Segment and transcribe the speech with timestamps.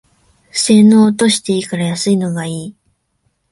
[0.51, 2.75] 性能落としていいから安いのがいい